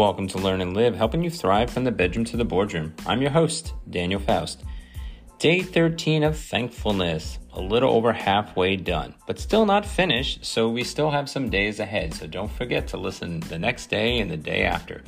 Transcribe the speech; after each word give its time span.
Welcome 0.00 0.28
to 0.28 0.38
Learn 0.38 0.62
and 0.62 0.74
Live, 0.74 0.96
helping 0.96 1.22
you 1.22 1.28
thrive 1.28 1.68
from 1.68 1.84
the 1.84 1.90
bedroom 1.90 2.24
to 2.24 2.38
the 2.38 2.44
boardroom. 2.46 2.94
I'm 3.06 3.20
your 3.20 3.32
host, 3.32 3.74
Daniel 3.90 4.18
Faust. 4.18 4.64
Day 5.38 5.60
13 5.60 6.22
of 6.22 6.38
thankfulness, 6.38 7.38
a 7.52 7.60
little 7.60 7.92
over 7.92 8.10
halfway 8.10 8.76
done, 8.76 9.14
but 9.26 9.38
still 9.38 9.66
not 9.66 9.84
finished, 9.84 10.42
so 10.42 10.70
we 10.70 10.84
still 10.84 11.10
have 11.10 11.28
some 11.28 11.50
days 11.50 11.80
ahead. 11.80 12.14
So 12.14 12.26
don't 12.26 12.50
forget 12.50 12.88
to 12.88 12.96
listen 12.96 13.40
the 13.40 13.58
next 13.58 13.90
day 13.90 14.20
and 14.20 14.30
the 14.30 14.38
day 14.38 14.64
after. 14.64 15.02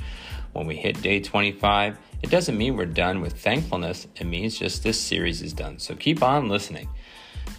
When 0.52 0.66
we 0.66 0.76
hit 0.76 1.00
day 1.00 1.20
25, 1.20 1.96
it 2.20 2.28
doesn't 2.28 2.58
mean 2.58 2.76
we're 2.76 2.84
done 2.84 3.22
with 3.22 3.40
thankfulness, 3.40 4.06
it 4.16 4.26
means 4.26 4.58
just 4.58 4.82
this 4.82 5.00
series 5.00 5.40
is 5.40 5.54
done. 5.54 5.78
So 5.78 5.94
keep 5.94 6.22
on 6.22 6.50
listening. 6.50 6.90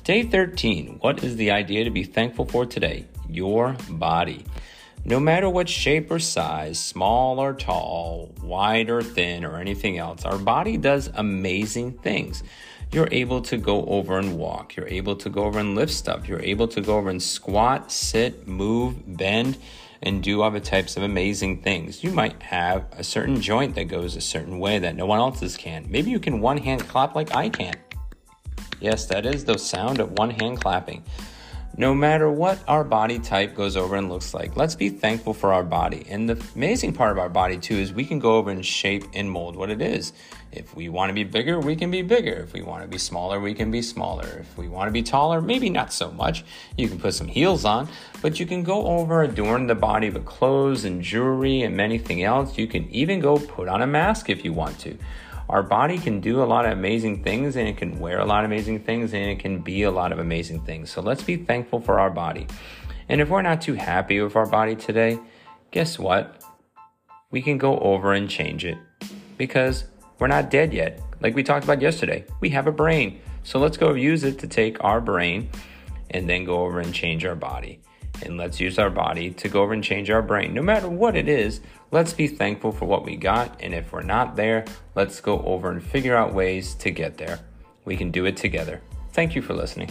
Day 0.04 0.22
13, 0.22 1.00
what 1.02 1.24
is 1.24 1.36
the 1.36 1.50
idea 1.50 1.84
to 1.84 1.90
be 1.90 2.04
thankful 2.04 2.46
for 2.46 2.68
today? 2.68 3.08
Your 3.28 3.76
body. 3.90 4.46
No 5.06 5.20
matter 5.20 5.50
what 5.50 5.68
shape 5.68 6.10
or 6.12 6.20
size, 6.20 6.80
small 6.80 7.38
or 7.38 7.54
tall, 7.54 8.32
wide 8.42 8.90
or 8.90 9.04
thin, 9.04 9.44
or 9.44 9.58
anything 9.58 9.98
else, 9.98 10.24
our 10.24 10.38
body 10.38 10.78
does 10.78 11.10
amazing 11.16 11.98
things. 11.98 12.42
You're 12.90 13.10
able 13.12 13.42
to 13.42 13.58
go 13.58 13.86
over 13.86 14.18
and 14.18 14.38
walk. 14.38 14.78
You're 14.78 14.88
able 14.88 15.18
to 15.18 15.30
go 15.30 15.44
over 15.44 15.60
and 15.60 15.76
lift 15.76 15.92
stuff. 15.92 16.30
You're 16.30 16.40
able 16.40 16.70
to 16.70 16.80
go 16.80 16.98
over 16.98 17.10
and 17.10 17.22
squat, 17.22 17.92
sit, 17.92 18.48
move, 18.48 19.18
bend, 19.18 19.58
and 20.02 20.24
do 20.24 20.42
other 20.42 20.62
types 20.62 20.96
of 20.96 21.04
amazing 21.04 21.64
things. 21.64 22.02
You 22.02 22.12
might 22.12 22.42
have 22.42 22.86
a 22.94 23.04
certain 23.04 23.42
joint 23.42 23.76
that 23.76 23.86
goes 23.86 24.16
a 24.16 24.22
certain 24.22 24.58
way 24.58 24.80
that 24.80 24.96
no 24.96 25.06
one 25.06 25.20
else's 25.20 25.58
can. 25.58 25.86
Maybe 25.90 26.12
you 26.12 26.20
can 26.20 26.40
one 26.40 26.58
hand 26.58 26.88
clap 26.88 27.14
like 27.14 27.36
I 27.36 27.50
can. 27.50 27.76
Yes, 28.80 29.06
that 29.08 29.26
is 29.26 29.44
the 29.44 29.58
sound 29.58 30.00
of 30.00 30.14
one 30.14 30.30
hand 30.30 30.62
clapping 30.62 31.04
no 31.76 31.94
matter 31.94 32.30
what 32.30 32.60
our 32.68 32.84
body 32.84 33.18
type 33.18 33.56
goes 33.56 33.76
over 33.76 33.96
and 33.96 34.10
looks 34.10 34.34
like. 34.34 34.56
Let's 34.56 34.76
be 34.76 34.90
thankful 34.90 35.34
for 35.34 35.54
our 35.54 35.64
body. 35.64 36.06
And 36.08 36.30
the 36.30 36.44
amazing 36.56 36.94
part 36.94 37.12
of 37.12 37.18
our 37.18 37.30
body, 37.30 37.58
too, 37.58 37.76
is 37.76 37.92
we 37.92 38.06
can 38.06 38.20
go 38.20 38.36
over 38.36 38.52
and 38.52 38.64
shape 38.64 39.06
and 39.14 39.30
mold 39.30 39.56
what 39.56 39.72
it 39.72 39.82
is. 39.82 40.14
If 40.52 40.76
we 40.76 40.88
want 40.88 41.10
to 41.10 41.14
be 41.14 41.24
bigger, 41.24 41.60
we 41.60 41.76
can 41.76 41.90
be 41.90 42.04
bigger. 42.04 42.34
If 42.34 42.54
we 42.54 42.62
want 42.62 42.84
to 42.84 42.88
be 42.88 43.00
smaller, 43.00 43.40
we 43.40 43.56
can 43.56 43.72
be 43.72 43.82
smaller. 43.82 44.28
If 44.42 44.56
we 44.56 44.68
want 44.68 44.88
to 44.88 44.92
be 44.92 45.02
taller, 45.02 45.42
maybe 45.42 45.72
not 45.72 45.92
so 45.92 46.12
much. 46.12 46.46
You 46.78 46.88
can 46.88 47.00
put 47.00 47.16
some 47.16 47.28
heels 47.28 47.66
on, 47.66 47.90
but 48.22 48.40
you 48.40 48.46
can 48.46 48.62
go 48.62 48.86
over, 48.86 49.24
adorn 49.24 49.66
the 49.66 49.76
body 49.76 50.12
with 50.12 50.26
clothes 50.26 50.86
and 50.86 51.02
jewelry 51.02 51.64
and 51.64 51.82
anything 51.82 52.22
else. 52.22 52.56
You 52.56 52.68
can 52.68 52.88
even 52.90 53.20
go 53.20 53.40
put 53.40 53.68
on 53.68 53.82
a 53.82 53.88
mask 53.88 54.30
if 54.30 54.46
you 54.46 54.54
want 54.54 54.78
to 54.80 54.96
our 55.50 55.64
body 55.64 55.98
can 55.98 56.20
do 56.20 56.42
a 56.42 56.46
lot 56.46 56.66
of 56.66 56.72
amazing 56.72 57.24
things 57.24 57.56
and 57.56 57.68
it 57.68 57.78
can 57.78 58.00
wear 58.00 58.20
a 58.20 58.26
lot 58.26 58.44
of 58.44 58.52
amazing 58.52 58.80
things 58.84 59.14
and 59.14 59.24
it 59.24 59.40
can 59.40 59.60
be 59.60 59.84
a 59.84 59.92
lot 59.92 60.12
of 60.12 60.20
amazing 60.20 60.62
things. 60.62 60.90
So 60.90 61.02
let's 61.02 61.24
be 61.24 61.36
thankful 61.36 61.80
for 61.80 62.00
our 62.00 62.10
body. 62.10 62.48
And 63.10 63.22
if 63.22 63.30
we're 63.30 63.42
not 63.42 63.62
too 63.62 63.74
happy 63.74 64.22
with 64.22 64.36
our 64.36 64.46
body 64.46 64.76
today, 64.76 65.20
guess 65.72 66.00
what? 66.00 66.44
We 67.32 67.42
can 67.42 67.58
go 67.58 67.78
over 67.80 68.14
and 68.14 68.30
change 68.30 68.64
it 68.64 68.78
because 69.38 69.86
we're 70.20 70.28
not 70.28 70.50
dead 70.50 70.74
yet. 70.74 71.02
Like 71.20 71.36
we 71.36 71.44
talked 71.44 71.64
about 71.64 71.82
yesterday, 71.82 72.26
we 72.40 72.50
have 72.50 72.68
a 72.68 72.72
brain. 72.72 73.20
So 73.44 73.60
let's 73.60 73.78
go 73.78 73.94
use 73.94 74.24
it 74.24 74.40
to 74.40 74.48
take 74.48 74.82
our 74.84 75.02
brain 75.02 75.50
and 76.12 76.30
then 76.30 76.46
go 76.46 76.64
over 76.64 76.80
and 76.80 76.94
change 76.94 77.26
our 77.26 77.36
body 77.36 77.82
and 78.22 78.38
let's 78.38 78.60
use 78.60 78.78
our 78.80 78.90
body 78.90 79.32
to 79.32 79.50
go 79.50 79.64
over 79.64 79.74
and 79.74 79.84
change 79.84 80.10
our 80.10 80.22
brain. 80.22 80.54
No 80.54 80.62
matter 80.62 80.88
what 80.88 81.16
it 81.16 81.28
is, 81.28 81.62
let's 81.92 82.14
be 82.14 82.28
thankful 82.28 82.72
for 82.72 82.86
what 82.86 83.06
we 83.06 83.16
got. 83.16 83.60
And 83.60 83.74
if 83.74 83.92
we're 83.92 84.04
not 84.04 84.36
there, 84.36 84.66
let's 84.96 85.20
go 85.20 85.40
over 85.44 85.72
and 85.72 85.84
figure 85.84 86.16
out 86.16 86.34
ways 86.34 86.76
to 86.76 86.92
get 86.92 87.18
there. 87.18 87.40
We 87.86 87.98
can 87.98 88.12
do 88.12 88.26
it 88.26 88.38
together. 88.38 88.82
Thank 89.12 89.36
you 89.36 89.42
for 89.42 89.54
listening. 89.54 89.90